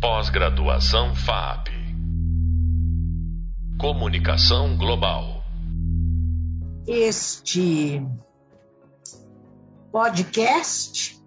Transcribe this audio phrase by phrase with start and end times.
[0.00, 1.70] Pós-graduação FAP.
[3.80, 5.42] Comunicação Global.
[6.86, 8.00] Este
[9.90, 11.20] podcast,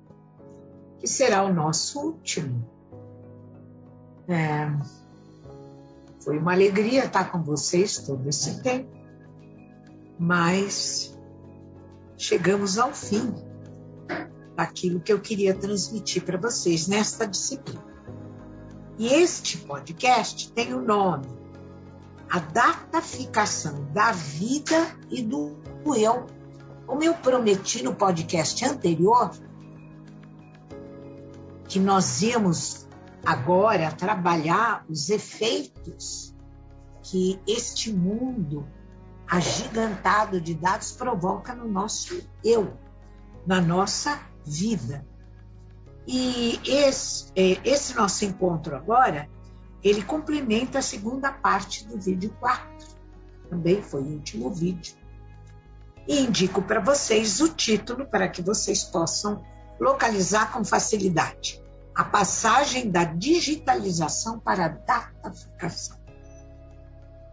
[1.01, 2.65] que será o nosso último.
[4.29, 4.71] É,
[6.23, 8.89] foi uma alegria estar com vocês todo esse tempo,
[10.17, 11.13] mas
[12.17, 13.33] chegamos ao fim
[14.55, 17.90] daquilo que eu queria transmitir para vocês nesta disciplina.
[19.01, 21.25] E este podcast tem o nome
[22.29, 25.57] A Dataficação da Vida e do
[25.97, 26.27] Eu.
[26.85, 29.31] Como eu prometi no podcast anterior,
[31.67, 32.87] que nós íamos
[33.25, 36.35] agora trabalhar os efeitos
[37.01, 38.67] que este mundo
[39.27, 42.71] agigantado de dados provoca no nosso eu,
[43.47, 45.03] na nossa vida.
[46.07, 49.29] E esse, é, esse nosso encontro agora,
[49.83, 52.87] ele complementa a segunda parte do vídeo 4.
[53.49, 54.95] Também foi o último vídeo.
[56.07, 59.43] E indico para vocês o título para que vocês possam
[59.79, 61.61] localizar com facilidade.
[61.95, 65.97] A passagem da digitalização para a dataficação.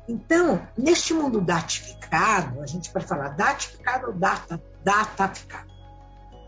[0.09, 5.78] Então, neste mundo datificado, a gente pode falar datificado ou data, dataficado.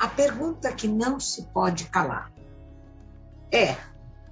[0.00, 2.32] A pergunta que não se pode calar
[3.52, 3.76] é: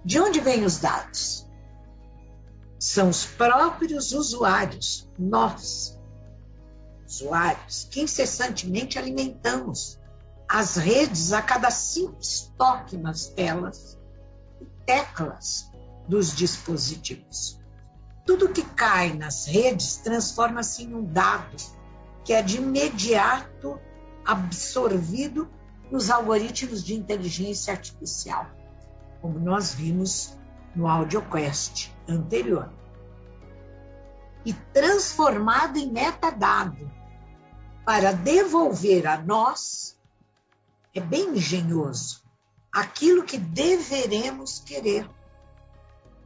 [0.03, 1.47] de onde vêm os dados?
[2.81, 6.01] São os próprios usuários, nós,
[7.07, 10.01] usuários, que incessantemente alimentamos
[10.49, 13.99] as redes a cada simples toque nas telas
[14.63, 15.71] e teclas
[16.09, 17.61] dos dispositivos.
[18.25, 21.57] Tudo que cai nas redes transforma-se em um dado
[22.25, 23.79] que é de imediato
[24.25, 25.58] absorvido
[25.91, 28.47] nos algoritmos de inteligência artificial,
[29.21, 30.39] como nós vimos
[30.75, 32.71] no AudioQuest anterior.
[34.45, 36.91] E transformado em metadado.
[37.85, 39.99] Para devolver a nós,
[40.95, 42.23] é bem engenhoso,
[42.73, 45.09] aquilo que deveremos querer.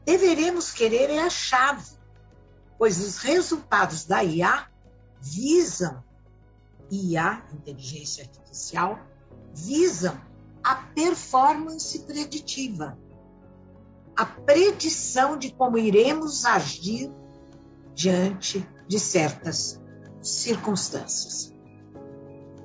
[0.04, 1.96] Deveremos querer é a chave,
[2.76, 4.68] pois os resultados da IA
[5.20, 6.02] visam,
[6.90, 8.98] IA, inteligência artificial,
[9.54, 10.18] visam
[10.62, 12.96] a performance preditiva,
[14.16, 17.12] a predição de como iremos agir
[17.94, 19.80] diante de certas
[20.20, 21.52] circunstâncias.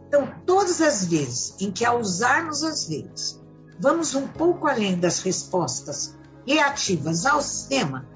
[0.07, 3.41] Então, todas as vezes em que, ao usarmos as redes,
[3.79, 8.07] vamos um pouco além das respostas reativas ao sistema,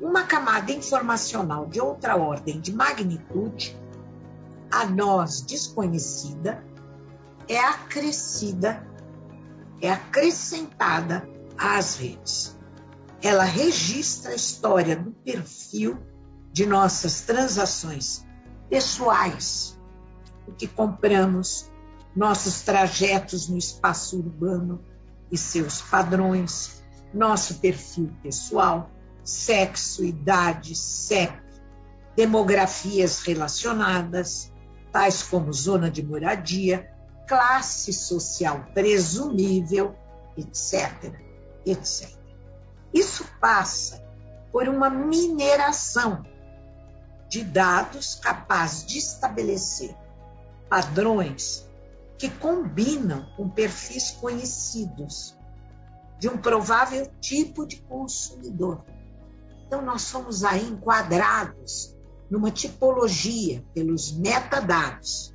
[0.00, 3.78] uma camada informacional de outra ordem de magnitude,
[4.70, 6.64] a nós desconhecida,
[7.48, 8.86] é acrescida,
[9.80, 12.58] é acrescentada às redes.
[13.22, 15.98] Ela registra a história do perfil
[16.52, 18.24] de nossas transações
[18.68, 19.78] pessoais,
[20.46, 21.70] o que compramos,
[22.14, 24.82] nossos trajetos no espaço urbano
[25.30, 26.82] e seus padrões,
[27.12, 28.90] nosso perfil pessoal,
[29.22, 31.42] sexo, idade, CEP,
[32.14, 34.52] demografias relacionadas,
[34.92, 36.93] tais como zona de moradia,
[37.26, 39.94] classe social presumível,
[40.36, 41.14] etc,
[41.64, 42.10] etc.
[42.92, 44.04] Isso passa
[44.52, 46.24] por uma mineração
[47.28, 49.96] de dados capaz de estabelecer
[50.68, 51.68] padrões
[52.16, 55.36] que combinam com perfis conhecidos
[56.18, 58.84] de um provável tipo de consumidor.
[59.66, 61.96] Então, nós somos aí enquadrados
[62.30, 65.33] numa tipologia pelos metadados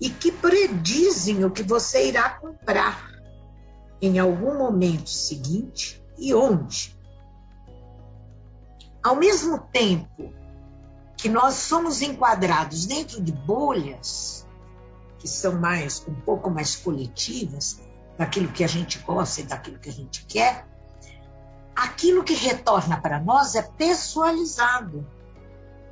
[0.00, 3.10] e que predizem o que você irá comprar
[4.00, 6.96] em algum momento seguinte e onde.
[9.02, 10.32] Ao mesmo tempo
[11.16, 14.46] que nós somos enquadrados dentro de bolhas
[15.18, 17.80] que são mais um pouco mais coletivas,
[18.16, 20.66] daquilo que a gente gosta e daquilo que a gente quer,
[21.74, 25.06] aquilo que retorna para nós é personalizado,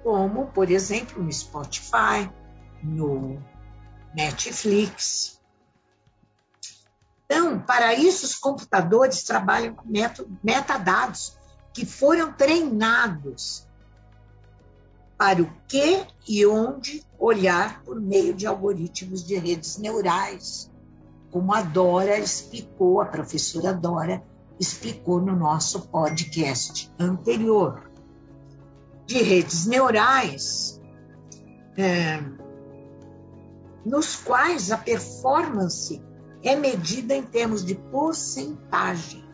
[0.02, 2.31] como, por exemplo, no Spotify,
[2.82, 3.40] no
[4.16, 5.38] Netflix.
[7.26, 9.86] Então, para isso, os computadores trabalham com
[10.42, 11.36] metadados
[11.74, 13.66] que foram treinados
[15.18, 20.70] para o que e onde olhar por meio de algoritmos de redes neurais
[21.36, 24.22] como a Dora explicou, a professora Dora
[24.58, 27.90] explicou no nosso podcast anterior.
[29.04, 30.80] De redes neurais,
[31.76, 32.22] é,
[33.86, 36.02] nos quais a performance
[36.42, 39.24] é medida em termos de porcentagem.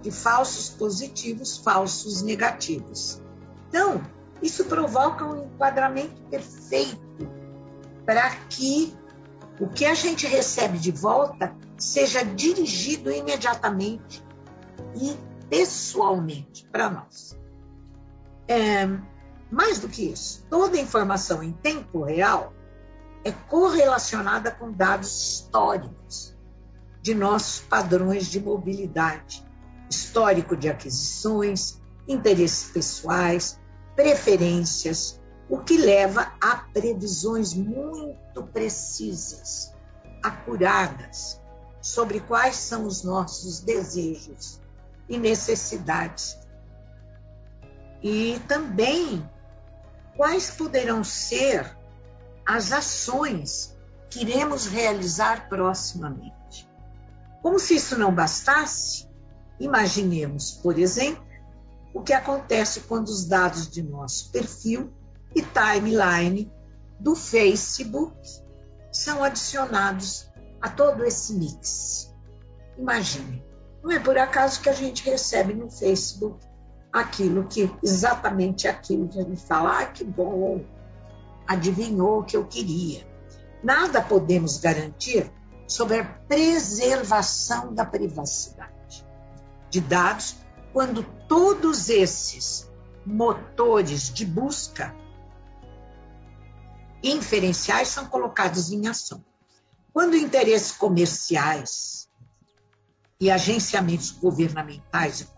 [0.00, 3.22] de falsos positivos, falsos negativos.
[3.68, 4.02] Então,
[4.42, 7.30] isso provoca um enquadramento perfeito
[8.04, 8.92] para que
[9.60, 14.24] o que a gente recebe de volta seja dirigido imediatamente
[14.96, 15.16] e
[15.48, 17.38] pessoalmente para nós.
[18.48, 18.88] É,
[19.52, 22.52] mais do que isso, toda informação em tempo real
[23.24, 26.36] é correlacionada com dados históricos
[27.00, 29.44] de nossos padrões de mobilidade,
[29.90, 33.58] histórico de aquisições, interesses pessoais,
[33.94, 39.74] preferências, o que leva a previsões muito precisas,
[40.22, 41.40] acuradas,
[41.80, 44.60] sobre quais são os nossos desejos
[45.08, 46.38] e necessidades.
[48.02, 49.28] E também
[50.16, 51.76] quais poderão ser
[52.46, 53.76] as ações
[54.10, 56.68] que iremos realizar proximamente.
[57.40, 59.08] Como se isso não bastasse,
[59.58, 61.24] imaginemos, por exemplo,
[61.94, 64.92] o que acontece quando os dados de nosso perfil
[65.34, 66.50] e timeline
[66.98, 68.16] do Facebook
[68.90, 70.30] são adicionados
[70.60, 72.14] a todo esse mix.
[72.78, 73.44] Imagine,
[73.82, 76.46] não é por acaso que a gente recebe no Facebook
[76.92, 80.64] aquilo que, exatamente aquilo que a gente fala, ah, que bom,
[81.46, 83.06] adivinhou o que eu queria.
[83.62, 85.30] Nada podemos garantir
[85.66, 89.06] sobre a preservação da privacidade
[89.70, 90.36] de dados
[90.72, 92.70] quando todos esses
[93.04, 94.94] motores de busca
[97.02, 99.24] inferenciais são colocados em ação.
[99.92, 102.08] Quando interesses comerciais
[103.20, 105.28] e agenciamentos governamentais e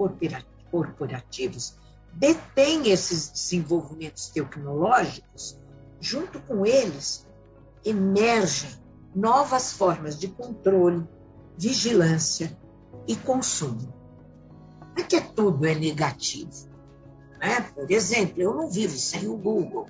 [0.71, 1.77] corporativos
[2.12, 5.59] detêm esses desenvolvimentos tecnológicos,
[6.05, 7.27] junto com eles
[7.83, 8.69] emergem
[9.15, 11.09] novas formas de controle,
[11.56, 12.55] vigilância
[13.09, 13.95] e consumo.
[14.81, 16.51] Não é que tudo é negativo.
[17.41, 17.59] Né?
[17.75, 19.87] Por exemplo, eu não vivo sem o Google,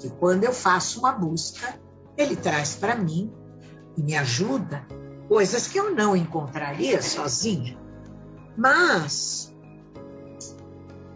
[0.00, 1.78] que quando eu faço uma busca,
[2.16, 3.32] ele traz para mim
[3.96, 4.84] e me ajuda
[5.28, 7.78] coisas que eu não encontraria sozinha.
[8.56, 9.54] Mas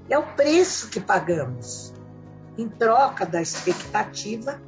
[0.08, 1.92] é o preço que pagamos
[2.56, 4.60] em troca da expectativa,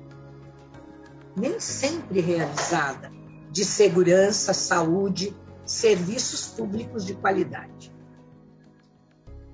[1.37, 3.11] nem sempre realizada,
[3.51, 7.95] de segurança, saúde, serviços públicos de qualidade.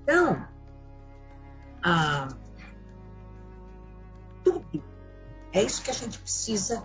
[0.02, 0.46] Então,
[4.42, 4.64] tudo
[5.52, 6.82] é isso que a gente precisa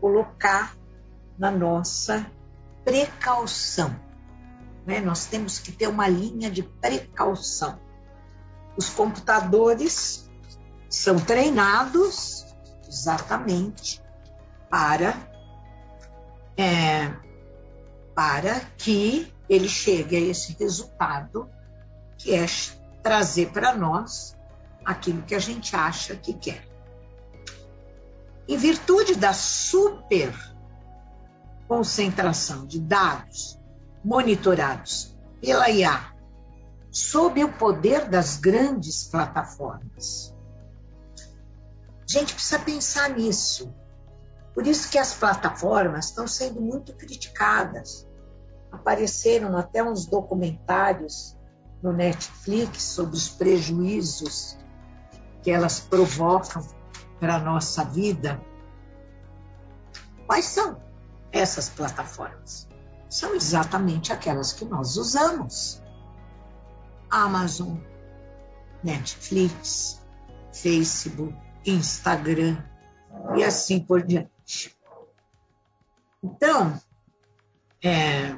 [0.00, 0.76] colocar
[1.38, 2.30] na nossa
[2.84, 3.94] precaução.
[4.86, 5.00] Né?
[5.00, 7.80] Nós temos que ter uma linha de precaução.
[8.76, 10.30] Os computadores
[10.94, 12.46] são treinados
[12.88, 14.00] exatamente
[14.70, 15.12] para,
[16.56, 17.12] é,
[18.14, 21.50] para que ele chegue a esse resultado
[22.16, 22.46] que é
[23.02, 24.36] trazer para nós
[24.84, 26.64] aquilo que a gente acha que quer.
[28.46, 30.32] Em virtude da super
[31.66, 33.58] concentração de dados
[34.04, 36.14] monitorados pela IA
[36.90, 40.33] sob o poder das grandes plataformas.
[42.08, 43.74] A gente precisa pensar nisso.
[44.54, 48.06] Por isso que as plataformas estão sendo muito criticadas.
[48.70, 51.36] Apareceram até uns documentários
[51.82, 54.56] no Netflix sobre os prejuízos
[55.42, 56.66] que elas provocam
[57.20, 58.40] para a nossa vida.
[60.26, 60.80] Quais são
[61.32, 62.68] essas plataformas?
[63.08, 65.82] São exatamente aquelas que nós usamos.
[67.10, 67.76] Amazon,
[68.82, 70.02] Netflix,
[70.52, 71.34] Facebook,
[71.66, 72.56] Instagram
[73.36, 74.76] e assim por diante.
[76.22, 76.80] Então,
[77.82, 78.34] é,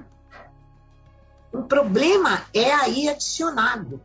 [1.53, 4.03] um problema é aí adicionado.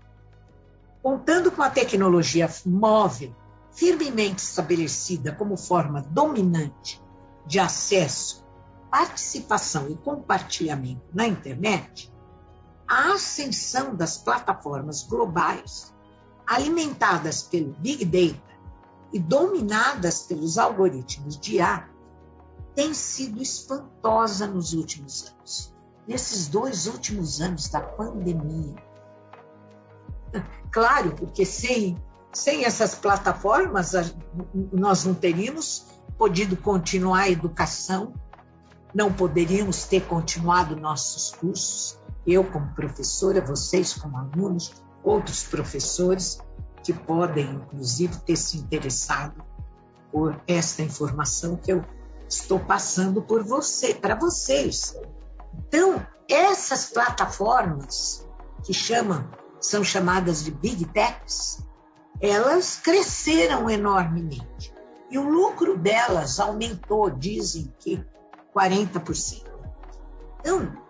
[1.01, 3.35] Contando com a tecnologia móvel
[3.71, 7.01] firmemente estabelecida como forma dominante
[7.45, 8.45] de acesso,
[8.91, 12.13] participação e compartilhamento na internet,
[12.87, 15.93] a ascensão das plataformas globais,
[16.45, 18.50] alimentadas pelo Big Data
[19.13, 21.89] e dominadas pelos algoritmos de IA,
[22.73, 25.73] tem sido espantosa nos últimos anos.
[26.07, 28.75] Nesses dois últimos anos da pandemia.
[30.71, 32.01] Claro, porque sem
[32.33, 33.91] sem essas plataformas,
[34.71, 35.85] nós não teríamos
[36.17, 38.13] podido continuar a educação,
[38.93, 44.71] não poderíamos ter continuado nossos cursos, eu como professora, vocês como alunos,
[45.03, 46.39] outros professores
[46.83, 49.43] que podem, inclusive, ter se interessado
[50.11, 51.83] por esta informação que eu
[52.27, 54.95] estou passando por você, para vocês.
[55.67, 58.27] Então, essas plataformas
[58.63, 61.63] que chamam, são chamadas de Big Techs,
[62.19, 64.73] elas cresceram enormemente.
[65.09, 68.03] E o lucro delas aumentou, dizem que
[68.55, 69.45] 40%.
[70.39, 70.81] Então,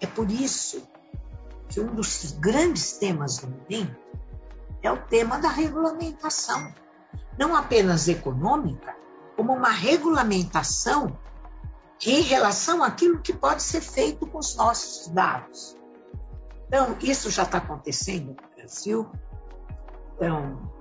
[0.00, 0.86] é por isso
[1.68, 3.96] que um dos grandes temas do momento
[4.82, 6.72] é o tema da regulamentação.
[7.38, 8.94] Não apenas econômica,
[9.36, 11.18] como uma regulamentação
[12.04, 15.76] em relação àquilo que pode ser feito com os nossos dados.
[16.66, 19.10] Então, isso já está acontecendo no Brasil.
[20.14, 20.72] Então,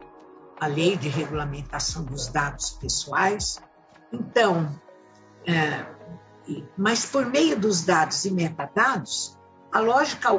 [0.60, 3.62] a lei de regulamentação dos dados pessoais.
[4.12, 4.80] Então,
[5.46, 5.86] é,
[6.78, 9.38] mas por meio dos dados e metadados,
[9.76, 10.30] a lógica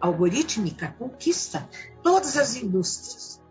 [0.00, 1.68] algorítmica, conquista
[2.02, 3.42] todas as indústrias.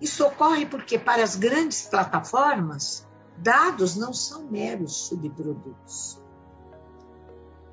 [0.00, 6.18] Isso ocorre porque, para as grandes plataformas, dados não são meros subprodutos.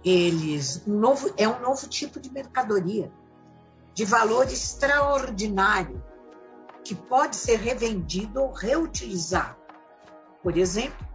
[0.04, 3.10] Eles um novo, é um novo tipo de mercadoria,
[3.94, 6.04] de valor extraordinário,
[6.84, 9.56] que pode ser revendido ou reutilizado.
[10.44, 11.08] Por exemplo,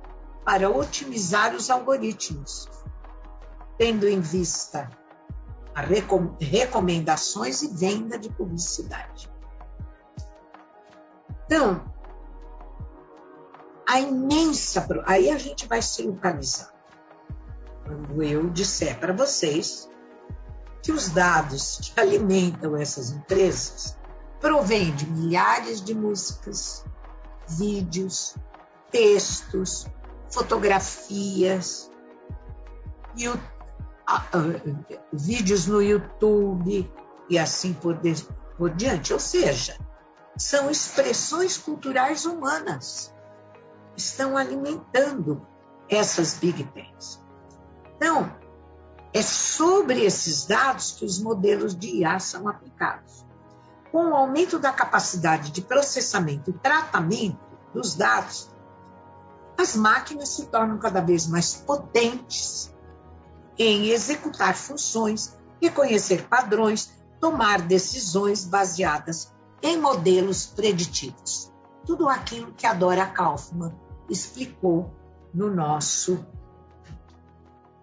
[0.46, 2.66] para otimizar os algoritmos,
[3.82, 4.88] tendo em vista
[5.74, 5.88] as
[6.38, 9.28] recomendações e venda de publicidade.
[11.44, 11.92] Então,
[13.84, 14.86] a imensa.
[15.04, 16.72] Aí a gente vai se localizar.
[17.82, 19.90] Quando eu disser para vocês
[20.80, 23.98] que os dados que alimentam essas empresas
[24.40, 26.84] provêm de milhares de músicas,
[27.48, 28.36] vídeos,
[28.92, 29.88] textos,
[30.30, 31.90] fotografias,
[35.12, 36.90] vídeos no YouTube
[37.28, 37.98] e assim por,
[38.56, 39.12] por diante.
[39.12, 39.78] Ou seja,
[40.36, 43.12] são expressões culturais humanas
[43.96, 45.46] estão alimentando
[45.88, 47.22] essas big techs.
[47.96, 48.34] Então,
[49.12, 53.24] é sobre esses dados que os modelos de IA são aplicados.
[53.90, 57.38] Com o aumento da capacidade de processamento e tratamento
[57.74, 58.50] dos dados,
[59.58, 62.71] as máquinas se tornam cada vez mais potentes
[63.58, 69.32] em executar funções, reconhecer padrões, tomar decisões baseadas
[69.62, 71.52] em modelos preditivos.
[71.86, 73.74] Tudo aquilo que a Dora Kaufman
[74.08, 74.92] explicou
[75.32, 76.24] no nosso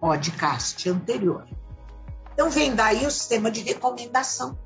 [0.00, 1.46] podcast anterior.
[2.32, 4.58] Então, vem daí o sistema de recomendação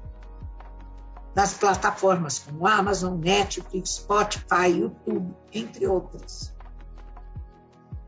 [1.35, 6.54] das plataformas como Amazon, Netflix, Spotify, YouTube, entre outras.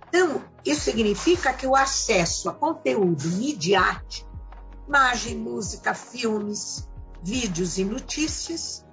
[0.08, 4.30] Então, isso significa que o acesso a conteúdo midiático,
[4.86, 6.88] imagem, música, filmes,
[7.22, 8.84] vídeos e notícias,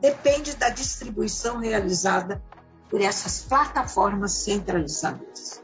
[0.00, 2.42] depende da distribuição realizada
[2.90, 5.62] por essas plataformas centralizadoras.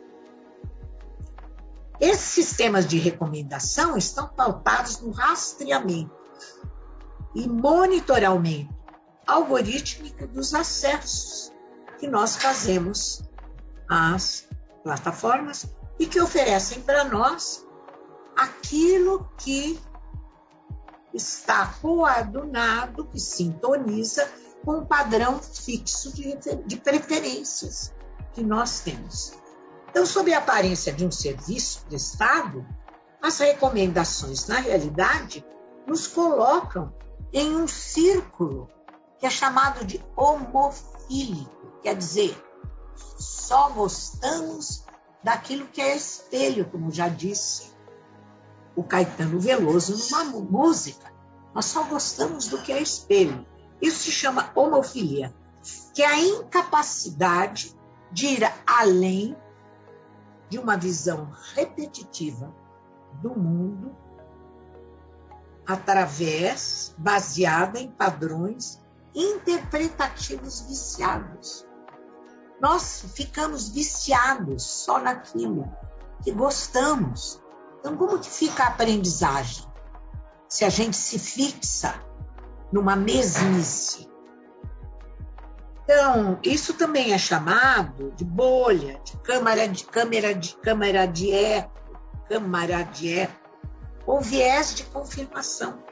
[2.00, 6.12] Esses sistemas de recomendação estão pautados no rastreamento
[7.34, 8.74] e monitoramento
[9.26, 11.52] algorítmico dos acessos
[11.98, 13.22] que nós fazemos
[13.88, 14.48] às
[14.82, 15.66] plataformas
[15.98, 17.66] e que oferecem para nós
[18.36, 19.80] aquilo que
[21.12, 24.28] está coadunado, que sintoniza
[24.64, 27.92] com um padrão fixo de, de preferências
[28.32, 29.34] que nós temos.
[29.90, 32.66] Então, sob a aparência de um serviço prestado,
[33.20, 35.44] as recomendações, na realidade,
[35.86, 36.94] nos colocam
[37.32, 38.70] em um círculo
[39.18, 42.36] que é chamado de homofílico, quer dizer,
[42.96, 44.84] só gostamos
[45.22, 47.72] daquilo que é espelho, como já disse
[48.74, 51.12] o Caetano Veloso numa música.
[51.54, 53.46] Nós só gostamos do que é espelho.
[53.80, 55.34] Isso se chama homofilia,
[55.94, 57.76] que é a incapacidade
[58.10, 59.36] de ir além
[60.48, 62.54] de uma visão repetitiva
[63.22, 63.94] do mundo
[65.66, 68.80] através baseada em padrões
[69.14, 71.66] interpretativos viciados
[72.62, 75.68] nós ficamos viciados só naquilo
[76.22, 77.42] que gostamos.
[77.80, 79.66] Então, como que fica a aprendizagem?
[80.48, 82.00] Se a gente se fixa
[82.72, 84.08] numa mesmice.
[85.82, 91.72] Então, isso também é chamado de bolha, de câmara de câmera de câmara de eco,
[92.28, 93.34] câmara de eco,
[94.06, 95.82] ou viés de confirmação.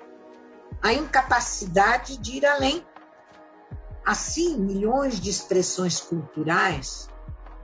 [0.80, 2.86] A incapacidade de ir além
[4.10, 7.08] Assim, milhões de expressões culturais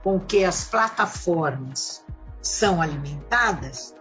[0.01, 2.05] com que as plataformas
[2.41, 3.93] são alimentadas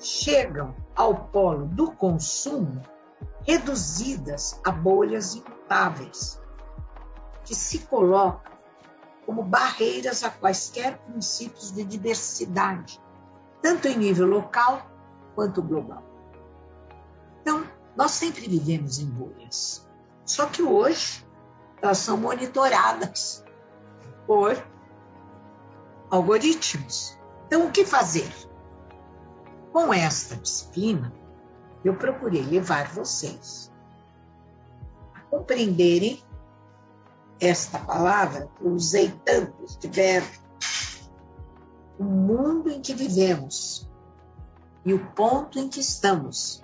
[0.00, 2.80] chegam ao polo do consumo
[3.46, 6.40] reduzidas a bolhas imutáveis,
[7.44, 8.50] que se colocam
[9.26, 12.98] como barreiras a quaisquer princípios de diversidade
[13.60, 14.90] tanto em nível local
[15.34, 16.02] quanto global.
[17.42, 19.86] Então, nós sempre vivemos em bolhas.
[20.24, 21.28] Só que hoje
[21.82, 23.44] elas são monitoradas
[24.26, 24.56] por
[26.10, 27.18] algoritmos.
[27.46, 28.30] Então, o que fazer?
[29.72, 31.12] Com esta disciplina,
[31.84, 33.72] eu procurei levar vocês
[35.14, 36.22] a compreenderem
[37.40, 39.88] esta palavra, eu usei tanto este
[41.98, 43.90] o mundo em que vivemos
[44.84, 46.62] e o ponto em que estamos.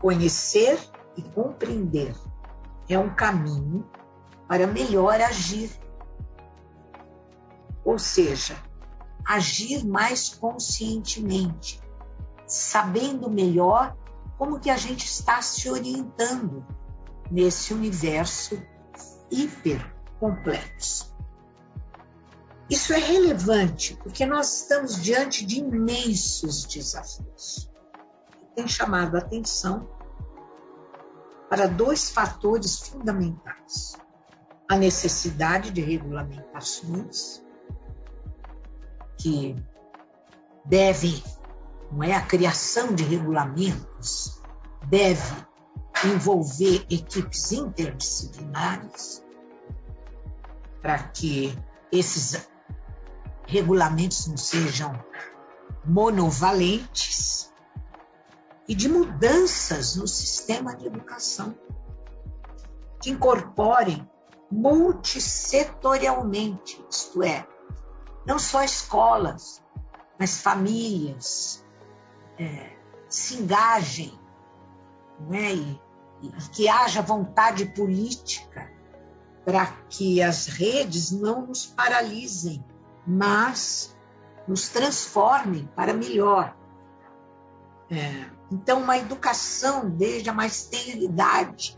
[0.00, 0.78] Conhecer
[1.16, 2.14] e compreender
[2.88, 3.88] é um caminho
[4.46, 5.70] para melhor agir.
[7.84, 8.56] Ou seja,
[9.24, 11.80] agir mais conscientemente,
[12.46, 13.96] sabendo melhor
[14.38, 16.64] como que a gente está se orientando
[17.30, 18.60] nesse universo
[19.30, 21.14] hiper complexo.
[22.70, 27.70] Isso é relevante porque nós estamos diante de imensos desafios.
[28.54, 29.88] Tem chamado a atenção
[31.48, 33.96] para dois fatores fundamentais:
[34.68, 37.42] a necessidade de regulamentações
[39.16, 39.56] que
[40.64, 41.22] devem,
[41.90, 42.14] não é?
[42.14, 44.40] A criação de regulamentos
[44.88, 45.48] deve
[46.04, 49.24] envolver equipes interdisciplinares
[50.80, 51.58] para que
[51.90, 52.48] esses
[53.46, 55.02] regulamentos não sejam
[55.84, 57.52] monovalentes
[58.68, 61.56] e de mudanças no sistema de educação
[63.00, 64.08] que incorporem
[64.50, 67.46] multissetorialmente, isto é,
[68.26, 69.62] não só escolas,
[70.18, 71.64] mas famílias,
[72.38, 72.76] é,
[73.08, 74.12] se engajem
[75.28, 75.80] né, e,
[76.22, 78.70] e que haja vontade política
[79.44, 82.62] para que as redes não nos paralisem,
[83.06, 83.96] mas
[84.46, 86.54] nos transformem para melhor.
[87.90, 91.76] É, então, uma educação desde a mais tenra idade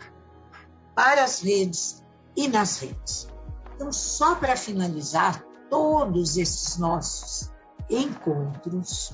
[0.94, 2.04] para as redes
[2.37, 3.28] e nas redes.
[3.74, 7.50] Então, só para finalizar todos esses nossos
[7.88, 9.12] encontros,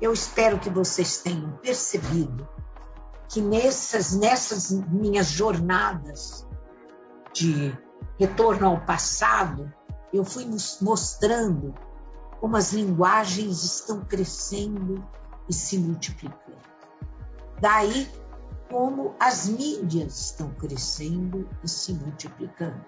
[0.00, 2.48] eu espero que vocês tenham percebido
[3.28, 6.46] que nessas, nessas minhas jornadas
[7.32, 7.76] de
[8.18, 9.72] retorno ao passado,
[10.12, 10.48] eu fui
[10.80, 11.74] mostrando
[12.40, 15.06] como as linguagens estão crescendo
[15.48, 16.69] e se multiplicando.
[17.60, 18.10] Daí,
[18.70, 22.84] como as mídias estão crescendo e se multiplicando.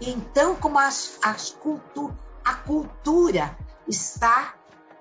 [0.00, 4.54] Então, como as, as cultu a cultura está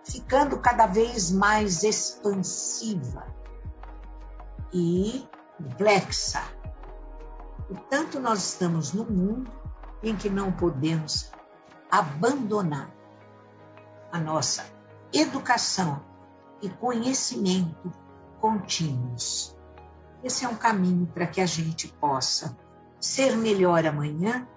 [0.04, 3.26] ficando cada vez mais expansiva
[4.74, 5.26] e
[5.58, 6.42] complexa.
[7.68, 9.52] Portanto, nós estamos num mundo
[10.04, 11.32] em que não podemos
[11.90, 12.92] abandonar
[14.12, 14.66] a nossa
[15.14, 16.02] educação
[16.62, 17.92] e conhecimento
[18.48, 19.54] contínuos.
[20.24, 22.58] Esse é um caminho para que a gente possa
[22.98, 24.48] ser melhor amanhã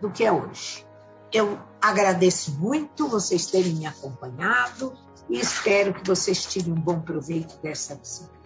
[0.00, 0.84] do que é hoje.
[1.32, 4.92] Eu agradeço muito vocês terem me acompanhado
[5.30, 8.36] e espero que vocês tirem um bom proveito dessa disciplina.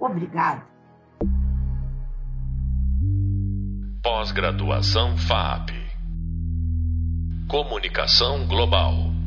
[0.00, 0.66] Obrigado.
[4.02, 5.70] Pós-graduação FAP.
[7.48, 9.17] Comunicação Global.